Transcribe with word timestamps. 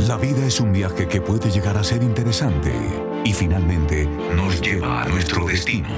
La 0.00 0.18
vida 0.18 0.44
es 0.44 0.60
un 0.60 0.74
viaje 0.74 1.08
que 1.08 1.22
puede 1.22 1.50
llegar 1.50 1.78
a 1.78 1.82
ser 1.82 2.02
interesante 2.02 2.70
y 3.24 3.32
finalmente 3.32 4.06
nos 4.36 4.60
lleva 4.60 5.02
a 5.02 5.08
nuestro 5.08 5.46
destino. 5.46 5.88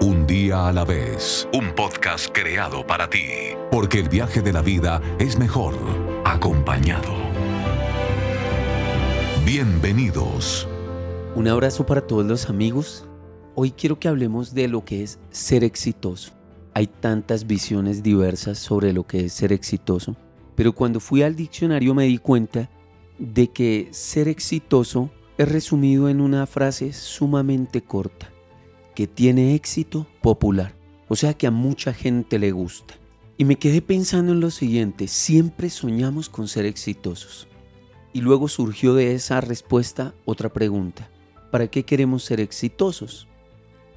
Un 0.00 0.26
día 0.26 0.66
a 0.66 0.72
la 0.72 0.84
vez, 0.84 1.48
un 1.54 1.72
podcast 1.72 2.28
creado 2.32 2.84
para 2.84 3.08
ti, 3.08 3.28
porque 3.70 4.00
el 4.00 4.08
viaje 4.08 4.42
de 4.42 4.52
la 4.52 4.60
vida 4.60 5.00
es 5.20 5.38
mejor 5.38 5.76
acompañado. 6.24 7.14
Bienvenidos. 9.44 10.66
Un 11.36 11.46
abrazo 11.46 11.86
para 11.86 12.00
todos 12.00 12.26
los 12.26 12.50
amigos. 12.50 13.06
Hoy 13.54 13.70
quiero 13.70 14.00
que 14.00 14.08
hablemos 14.08 14.52
de 14.52 14.66
lo 14.66 14.84
que 14.84 15.04
es 15.04 15.20
ser 15.30 15.62
exitoso. 15.62 16.32
Hay 16.74 16.88
tantas 16.88 17.46
visiones 17.46 18.02
diversas 18.02 18.58
sobre 18.58 18.92
lo 18.92 19.06
que 19.06 19.26
es 19.26 19.32
ser 19.32 19.52
exitoso, 19.52 20.16
pero 20.56 20.72
cuando 20.72 20.98
fui 20.98 21.22
al 21.22 21.36
diccionario 21.36 21.94
me 21.94 22.06
di 22.06 22.18
cuenta 22.18 22.68
de 23.18 23.48
que 23.48 23.88
ser 23.92 24.28
exitoso 24.28 25.10
es 25.38 25.48
resumido 25.50 26.08
en 26.08 26.20
una 26.20 26.46
frase 26.46 26.92
sumamente 26.92 27.82
corta, 27.82 28.30
que 28.94 29.06
tiene 29.06 29.54
éxito 29.54 30.06
popular, 30.22 30.74
o 31.08 31.16
sea 31.16 31.34
que 31.34 31.46
a 31.46 31.50
mucha 31.50 31.92
gente 31.92 32.38
le 32.38 32.52
gusta. 32.52 32.94
Y 33.38 33.44
me 33.44 33.56
quedé 33.56 33.82
pensando 33.82 34.32
en 34.32 34.40
lo 34.40 34.50
siguiente, 34.50 35.08
siempre 35.08 35.68
soñamos 35.68 36.28
con 36.30 36.48
ser 36.48 36.64
exitosos. 36.64 37.48
Y 38.14 38.22
luego 38.22 38.48
surgió 38.48 38.94
de 38.94 39.14
esa 39.14 39.42
respuesta 39.42 40.14
otra 40.24 40.50
pregunta, 40.50 41.10
¿para 41.50 41.68
qué 41.68 41.84
queremos 41.84 42.24
ser 42.24 42.40
exitosos? 42.40 43.28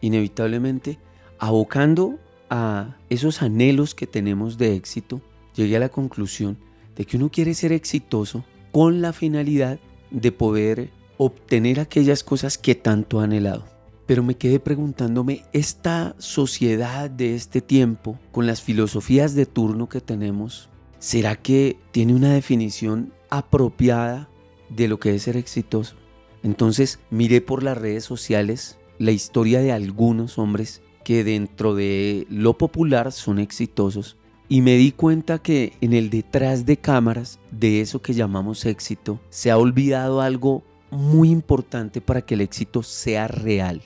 Inevitablemente, 0.01 0.99
abocando 1.37 2.19
a 2.49 2.97
esos 3.09 3.41
anhelos 3.41 3.95
que 3.95 4.07
tenemos 4.07 4.57
de 4.57 4.75
éxito, 4.75 5.21
llegué 5.55 5.77
a 5.77 5.81
la 5.81 5.89
conclusión 5.89 6.57
de 6.97 7.05
que 7.05 7.15
uno 7.15 7.29
quiere 7.29 7.53
ser 7.53 7.71
exitoso 7.71 8.43
con 8.71 9.01
la 9.01 9.13
finalidad 9.13 9.79
de 10.11 10.31
poder 10.31 10.89
obtener 11.17 11.79
aquellas 11.79 12.23
cosas 12.23 12.57
que 12.57 12.75
tanto 12.75 13.19
ha 13.19 13.25
anhelado. 13.25 13.65
Pero 14.05 14.23
me 14.23 14.35
quedé 14.35 14.59
preguntándome, 14.59 15.43
esta 15.53 16.15
sociedad 16.17 17.09
de 17.09 17.35
este 17.35 17.61
tiempo, 17.61 18.17
con 18.31 18.47
las 18.47 18.61
filosofías 18.61 19.35
de 19.35 19.45
turno 19.45 19.87
que 19.87 20.01
tenemos, 20.01 20.69
¿será 20.97 21.35
que 21.35 21.77
tiene 21.91 22.15
una 22.15 22.33
definición 22.33 23.13
apropiada 23.29 24.29
de 24.69 24.87
lo 24.87 24.99
que 24.99 25.13
es 25.13 25.23
ser 25.23 25.37
exitoso? 25.37 25.95
Entonces 26.41 26.99
miré 27.11 27.41
por 27.41 27.63
las 27.63 27.77
redes 27.77 28.03
sociales 28.03 28.79
la 28.97 29.11
historia 29.11 29.59
de 29.59 29.71
algunos 29.71 30.37
hombres 30.39 30.81
que 31.03 31.23
dentro 31.23 31.75
de 31.75 32.25
lo 32.29 32.57
popular 32.57 33.11
son 33.11 33.39
exitosos 33.39 34.17
y 34.49 34.61
me 34.61 34.75
di 34.77 34.91
cuenta 34.91 35.37
que 35.37 35.73
en 35.79 35.93
el 35.93 36.09
detrás 36.09 36.65
de 36.65 36.75
cámaras 36.77 37.39
de 37.51 37.81
eso 37.81 38.01
que 38.01 38.15
llamamos 38.15 38.65
éxito 38.65 39.19
se 39.29 39.51
ha 39.51 39.57
olvidado 39.57 40.21
algo 40.21 40.63
muy 40.89 41.29
importante 41.29 42.01
para 42.01 42.23
que 42.23 42.33
el 42.33 42.41
éxito 42.41 42.81
sea 42.81 43.27
real 43.27 43.83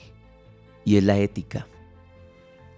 y 0.86 0.96
es 0.96 1.04
la 1.04 1.18
ética, 1.18 1.66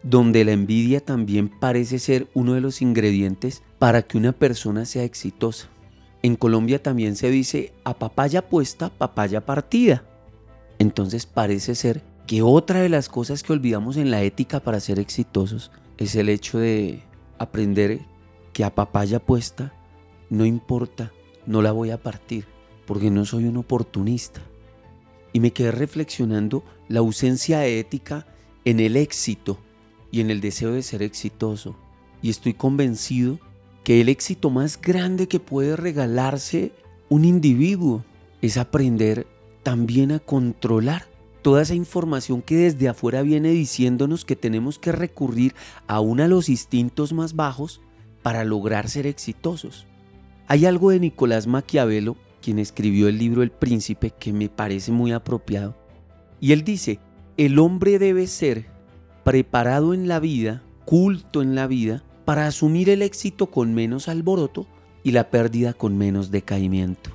donde 0.02 0.44
la 0.44 0.50
envidia 0.50 1.00
también 1.00 1.48
parece 1.48 2.00
ser 2.00 2.26
uno 2.34 2.54
de 2.54 2.60
los 2.60 2.82
ingredientes 2.82 3.62
para 3.78 4.02
que 4.02 4.18
una 4.18 4.32
persona 4.32 4.84
sea 4.84 5.04
exitosa. 5.04 5.68
En 6.22 6.34
Colombia 6.34 6.82
también 6.82 7.14
se 7.14 7.30
dice 7.30 7.72
a 7.84 7.94
papaya 7.94 8.48
puesta, 8.48 8.90
papaya 8.90 9.46
partida. 9.46 10.04
Entonces 10.80 11.24
parece 11.24 11.76
ser 11.76 12.02
que 12.26 12.42
otra 12.42 12.80
de 12.80 12.88
las 12.88 13.08
cosas 13.08 13.44
que 13.44 13.52
olvidamos 13.52 13.96
en 13.96 14.10
la 14.10 14.22
ética 14.22 14.58
para 14.58 14.80
ser 14.80 14.98
exitosos 14.98 15.70
es 15.98 16.16
el 16.16 16.28
hecho 16.28 16.58
de 16.58 17.05
aprender 17.38 18.00
que 18.52 18.64
a 18.64 18.74
papaya 18.74 19.18
puesta 19.20 19.72
no 20.30 20.44
importa, 20.44 21.12
no 21.46 21.62
la 21.62 21.72
voy 21.72 21.90
a 21.90 22.02
partir, 22.02 22.46
porque 22.86 23.10
no 23.10 23.24
soy 23.24 23.44
un 23.44 23.56
oportunista. 23.56 24.42
Y 25.32 25.40
me 25.40 25.52
quedé 25.52 25.70
reflexionando 25.70 26.64
la 26.88 27.00
ausencia 27.00 27.66
ética 27.66 28.26
en 28.64 28.80
el 28.80 28.96
éxito 28.96 29.58
y 30.10 30.20
en 30.20 30.30
el 30.30 30.40
deseo 30.40 30.72
de 30.72 30.82
ser 30.82 31.02
exitoso. 31.02 31.76
Y 32.22 32.30
estoy 32.30 32.54
convencido 32.54 33.38
que 33.84 34.00
el 34.00 34.08
éxito 34.08 34.50
más 34.50 34.80
grande 34.80 35.28
que 35.28 35.38
puede 35.38 35.76
regalarse 35.76 36.72
un 37.08 37.24
individuo 37.24 38.04
es 38.42 38.56
aprender 38.56 39.26
también 39.62 40.10
a 40.10 40.18
controlar 40.18 41.06
toda 41.46 41.62
esa 41.62 41.76
información 41.76 42.42
que 42.42 42.56
desde 42.56 42.88
afuera 42.88 43.22
viene 43.22 43.50
diciéndonos 43.50 44.24
que 44.24 44.34
tenemos 44.34 44.80
que 44.80 44.90
recurrir 44.90 45.54
aún 45.86 46.20
a 46.20 46.26
los 46.26 46.48
instintos 46.48 47.12
más 47.12 47.36
bajos 47.36 47.80
para 48.24 48.42
lograr 48.42 48.88
ser 48.88 49.06
exitosos. 49.06 49.86
Hay 50.48 50.66
algo 50.66 50.90
de 50.90 50.98
Nicolás 50.98 51.46
Maquiavelo, 51.46 52.16
quien 52.42 52.58
escribió 52.58 53.06
el 53.06 53.18
libro 53.18 53.44
El 53.44 53.52
Príncipe, 53.52 54.10
que 54.10 54.32
me 54.32 54.48
parece 54.48 54.90
muy 54.90 55.12
apropiado. 55.12 55.76
Y 56.40 56.50
él 56.50 56.64
dice, 56.64 56.98
el 57.36 57.60
hombre 57.60 58.00
debe 58.00 58.26
ser 58.26 58.66
preparado 59.22 59.94
en 59.94 60.08
la 60.08 60.18
vida, 60.18 60.64
culto 60.84 61.42
en 61.42 61.54
la 61.54 61.68
vida, 61.68 62.02
para 62.24 62.48
asumir 62.48 62.90
el 62.90 63.02
éxito 63.02 63.52
con 63.52 63.72
menos 63.72 64.08
alboroto 64.08 64.66
y 65.04 65.12
la 65.12 65.30
pérdida 65.30 65.74
con 65.74 65.96
menos 65.96 66.32
decaimiento. 66.32 67.10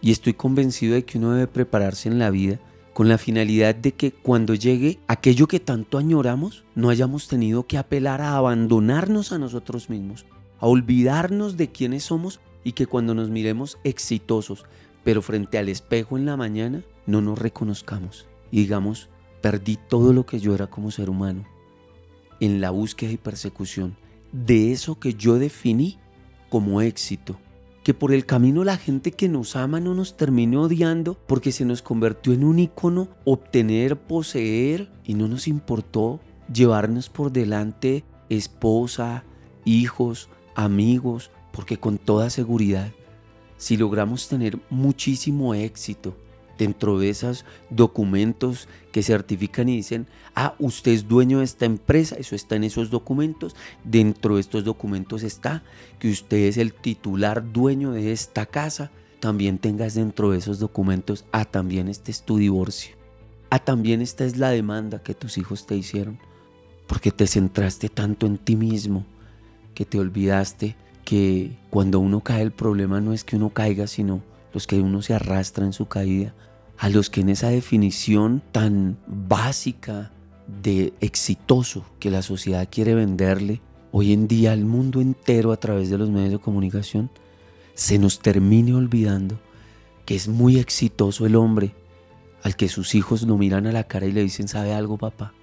Y 0.00 0.12
estoy 0.12 0.32
convencido 0.32 0.94
de 0.94 1.04
que 1.04 1.18
uno 1.18 1.32
debe 1.32 1.46
prepararse 1.46 2.08
en 2.08 2.18
la 2.18 2.30
vida 2.30 2.58
con 2.94 3.08
la 3.08 3.18
finalidad 3.18 3.74
de 3.74 3.92
que 3.92 4.12
cuando 4.12 4.54
llegue 4.54 4.98
aquello 5.06 5.46
que 5.46 5.60
tanto 5.60 5.98
añoramos, 5.98 6.64
no 6.74 6.90
hayamos 6.90 7.28
tenido 7.28 7.66
que 7.66 7.78
apelar 7.78 8.20
a 8.20 8.36
abandonarnos 8.36 9.32
a 9.32 9.38
nosotros 9.38 9.88
mismos, 9.90 10.26
a 10.58 10.66
olvidarnos 10.66 11.56
de 11.56 11.70
quiénes 11.70 12.04
somos 12.04 12.40
y 12.64 12.72
que 12.72 12.86
cuando 12.86 13.14
nos 13.14 13.30
miremos 13.30 13.78
exitosos, 13.84 14.64
pero 15.04 15.22
frente 15.22 15.58
al 15.58 15.68
espejo 15.68 16.18
en 16.18 16.26
la 16.26 16.36
mañana, 16.36 16.82
no 17.06 17.20
nos 17.20 17.38
reconozcamos 17.38 18.26
y 18.50 18.62
digamos, 18.62 19.08
perdí 19.40 19.78
todo 19.88 20.12
lo 20.12 20.26
que 20.26 20.40
yo 20.40 20.54
era 20.54 20.66
como 20.66 20.90
ser 20.90 21.08
humano 21.08 21.44
en 22.40 22.60
la 22.60 22.70
búsqueda 22.70 23.12
y 23.12 23.16
persecución 23.16 23.96
de 24.32 24.72
eso 24.72 24.98
que 24.98 25.14
yo 25.14 25.38
definí 25.38 25.98
como 26.48 26.80
éxito 26.80 27.38
que 27.82 27.94
por 27.94 28.12
el 28.12 28.26
camino 28.26 28.64
la 28.64 28.76
gente 28.76 29.12
que 29.12 29.28
nos 29.28 29.56
ama 29.56 29.80
no 29.80 29.94
nos 29.94 30.16
termine 30.16 30.56
odiando 30.56 31.18
porque 31.26 31.52
se 31.52 31.64
nos 31.64 31.82
convirtió 31.82 32.32
en 32.32 32.44
un 32.44 32.58
icono 32.58 33.08
obtener, 33.24 33.96
poseer 33.96 34.90
y 35.04 35.14
no 35.14 35.28
nos 35.28 35.48
importó 35.48 36.20
llevarnos 36.52 37.08
por 37.08 37.32
delante 37.32 38.04
esposa, 38.28 39.24
hijos, 39.64 40.28
amigos, 40.54 41.30
porque 41.52 41.78
con 41.78 41.98
toda 41.98 42.30
seguridad, 42.30 42.92
si 43.56 43.76
logramos 43.76 44.28
tener 44.28 44.58
muchísimo 44.70 45.54
éxito, 45.54 46.16
dentro 46.60 46.98
de 46.98 47.08
esos 47.08 47.46
documentos 47.70 48.68
que 48.92 49.02
certifican 49.02 49.70
y 49.70 49.76
dicen, 49.76 50.06
ah, 50.34 50.54
usted 50.58 50.92
es 50.92 51.08
dueño 51.08 51.38
de 51.38 51.44
esta 51.44 51.64
empresa, 51.64 52.16
eso 52.16 52.36
está 52.36 52.54
en 52.54 52.64
esos 52.64 52.90
documentos, 52.90 53.56
dentro 53.82 54.34
de 54.34 54.42
estos 54.42 54.62
documentos 54.62 55.22
está 55.22 55.62
que 55.98 56.10
usted 56.10 56.36
es 56.36 56.58
el 56.58 56.74
titular 56.74 57.50
dueño 57.50 57.92
de 57.92 58.12
esta 58.12 58.44
casa, 58.44 58.90
también 59.20 59.58
tengas 59.58 59.94
dentro 59.94 60.30
de 60.30 60.38
esos 60.38 60.58
documentos, 60.58 61.24
ah, 61.32 61.46
también 61.46 61.88
este 61.88 62.10
es 62.10 62.22
tu 62.22 62.36
divorcio, 62.36 62.94
ah, 63.48 63.58
también 63.58 64.02
esta 64.02 64.26
es 64.26 64.36
la 64.36 64.50
demanda 64.50 65.02
que 65.02 65.14
tus 65.14 65.38
hijos 65.38 65.66
te 65.66 65.76
hicieron, 65.76 66.18
porque 66.86 67.10
te 67.10 67.26
centraste 67.26 67.88
tanto 67.88 68.26
en 68.26 68.36
ti 68.36 68.54
mismo 68.54 69.06
que 69.74 69.86
te 69.86 69.98
olvidaste 69.98 70.76
que 71.06 71.56
cuando 71.70 72.00
uno 72.00 72.20
cae 72.20 72.42
el 72.42 72.52
problema 72.52 73.00
no 73.00 73.14
es 73.14 73.24
que 73.24 73.36
uno 73.36 73.48
caiga, 73.48 73.86
sino 73.86 74.20
los 74.52 74.66
que 74.66 74.78
uno 74.80 75.00
se 75.00 75.14
arrastra 75.14 75.64
en 75.64 75.72
su 75.72 75.86
caída 75.86 76.34
a 76.80 76.88
los 76.88 77.10
que 77.10 77.20
en 77.20 77.28
esa 77.28 77.50
definición 77.50 78.42
tan 78.52 78.96
básica 79.06 80.10
de 80.62 80.94
exitoso 81.02 81.84
que 82.00 82.10
la 82.10 82.22
sociedad 82.22 82.66
quiere 82.70 82.94
venderle 82.94 83.60
hoy 83.92 84.14
en 84.14 84.26
día 84.26 84.52
al 84.52 84.64
mundo 84.64 85.02
entero 85.02 85.52
a 85.52 85.58
través 85.58 85.90
de 85.90 85.98
los 85.98 86.08
medios 86.08 86.32
de 86.32 86.38
comunicación, 86.38 87.10
se 87.74 87.98
nos 87.98 88.20
termine 88.20 88.72
olvidando 88.72 89.38
que 90.06 90.16
es 90.16 90.26
muy 90.26 90.58
exitoso 90.58 91.26
el 91.26 91.36
hombre 91.36 91.74
al 92.42 92.56
que 92.56 92.70
sus 92.70 92.94
hijos 92.94 93.22
lo 93.22 93.36
miran 93.36 93.66
a 93.66 93.72
la 93.72 93.84
cara 93.84 94.06
y 94.06 94.12
le 94.12 94.22
dicen, 94.22 94.48
¿sabe 94.48 94.72
algo 94.72 94.96
papá? 94.96 95.34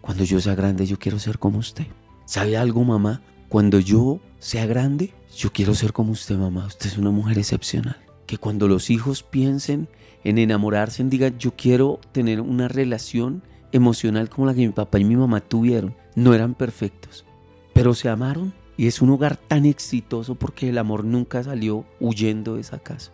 Cuando 0.00 0.22
yo 0.22 0.40
sea 0.40 0.54
grande 0.54 0.86
yo 0.86 0.96
quiero 1.00 1.18
ser 1.18 1.40
como 1.40 1.58
usted. 1.58 1.88
¿Sabe 2.24 2.56
algo 2.56 2.84
mamá? 2.84 3.20
Cuando 3.48 3.80
yo 3.80 4.20
sea 4.38 4.66
grande 4.66 5.12
yo 5.36 5.52
quiero 5.52 5.74
ser 5.74 5.92
como 5.92 6.12
usted 6.12 6.36
mamá. 6.36 6.66
Usted 6.66 6.86
es 6.86 6.98
una 6.98 7.10
mujer 7.10 7.36
excepcional. 7.36 7.96
Que 8.26 8.38
cuando 8.38 8.68
los 8.68 8.90
hijos 8.90 9.24
piensen 9.24 9.88
en 10.24 10.38
enamorarse, 10.38 11.02
en 11.02 11.10
diga, 11.10 11.28
yo 11.38 11.54
quiero 11.56 12.00
tener 12.12 12.40
una 12.40 12.68
relación 12.68 13.42
emocional 13.72 14.28
como 14.28 14.46
la 14.46 14.54
que 14.54 14.66
mi 14.66 14.72
papá 14.72 14.98
y 14.98 15.04
mi 15.04 15.16
mamá 15.16 15.40
tuvieron. 15.40 15.94
No 16.14 16.34
eran 16.34 16.54
perfectos, 16.54 17.24
pero 17.72 17.94
se 17.94 18.08
amaron 18.08 18.52
y 18.76 18.86
es 18.86 19.00
un 19.00 19.10
hogar 19.10 19.36
tan 19.36 19.66
exitoso 19.66 20.34
porque 20.34 20.68
el 20.68 20.78
amor 20.78 21.04
nunca 21.04 21.42
salió 21.42 21.84
huyendo 22.00 22.54
de 22.54 22.62
esa 22.62 22.78
casa. 22.78 23.12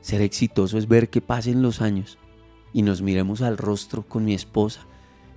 Ser 0.00 0.22
exitoso 0.22 0.78
es 0.78 0.88
ver 0.88 1.10
que 1.10 1.20
pasen 1.20 1.62
los 1.62 1.80
años 1.80 2.18
y 2.72 2.82
nos 2.82 3.02
miremos 3.02 3.42
al 3.42 3.58
rostro 3.58 4.02
con 4.02 4.24
mi 4.24 4.34
esposa 4.34 4.86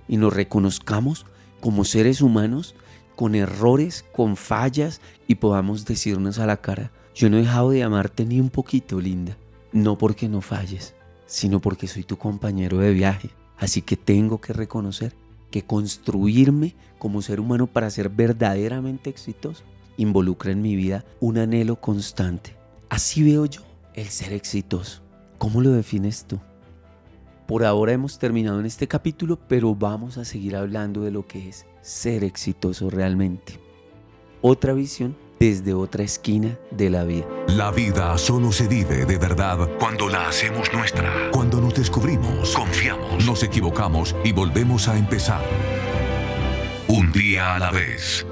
y 0.08 0.16
nos 0.16 0.32
reconozcamos 0.32 1.26
como 1.60 1.84
seres 1.84 2.22
humanos 2.22 2.74
con 3.16 3.34
errores, 3.34 4.04
con 4.12 4.36
fallas 4.36 5.00
y 5.26 5.34
podamos 5.34 5.84
decirnos 5.84 6.38
a 6.38 6.46
la 6.46 6.56
cara, 6.56 6.90
yo 7.14 7.28
no 7.28 7.36
he 7.36 7.42
dejado 7.42 7.70
de 7.70 7.82
amarte 7.82 8.24
ni 8.24 8.40
un 8.40 8.48
poquito, 8.48 8.98
linda 8.98 9.36
no 9.72 9.98
porque 9.98 10.28
no 10.28 10.40
falles, 10.40 10.94
sino 11.30 11.60
porque 11.60 11.86
soy 11.86 12.02
tu 12.02 12.18
compañero 12.18 12.78
de 12.78 12.92
viaje. 12.92 13.30
Así 13.56 13.82
que 13.82 13.96
tengo 13.96 14.40
que 14.40 14.52
reconocer 14.52 15.14
que 15.52 15.62
construirme 15.62 16.74
como 16.98 17.22
ser 17.22 17.38
humano 17.38 17.68
para 17.68 17.88
ser 17.88 18.08
verdaderamente 18.08 19.10
exitoso 19.10 19.62
involucra 19.96 20.50
en 20.50 20.60
mi 20.60 20.74
vida 20.74 21.04
un 21.20 21.38
anhelo 21.38 21.76
constante. 21.76 22.56
Así 22.88 23.22
veo 23.22 23.46
yo 23.46 23.60
el 23.94 24.06
ser 24.06 24.32
exitoso. 24.32 25.02
¿Cómo 25.38 25.60
lo 25.60 25.70
defines 25.70 26.24
tú? 26.24 26.40
Por 27.46 27.64
ahora 27.64 27.92
hemos 27.92 28.18
terminado 28.18 28.58
en 28.58 28.66
este 28.66 28.88
capítulo, 28.88 29.38
pero 29.38 29.76
vamos 29.76 30.18
a 30.18 30.24
seguir 30.24 30.56
hablando 30.56 31.02
de 31.02 31.12
lo 31.12 31.28
que 31.28 31.48
es 31.48 31.64
ser 31.80 32.24
exitoso 32.24 32.90
realmente. 32.90 33.60
Otra 34.42 34.72
visión 34.72 35.16
desde 35.40 35.72
otra 35.72 36.02
esquina 36.02 36.58
de 36.70 36.90
la 36.90 37.04
vida. 37.04 37.24
La 37.48 37.70
vida 37.70 38.18
solo 38.18 38.52
se 38.52 38.68
vive 38.68 39.06
de 39.06 39.16
verdad 39.16 39.70
cuando 39.78 40.06
la 40.10 40.28
hacemos 40.28 40.70
nuestra. 40.74 41.30
Cuando 41.32 41.62
nos 41.62 41.74
descubrimos, 41.74 42.54
confiamos, 42.54 43.24
nos 43.24 43.42
equivocamos 43.42 44.14
y 44.22 44.32
volvemos 44.32 44.86
a 44.88 44.98
empezar. 44.98 45.42
Un 46.88 47.10
día 47.10 47.54
a 47.54 47.58
la 47.58 47.70
vez. 47.70 48.26